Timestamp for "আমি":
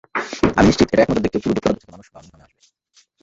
0.57-0.67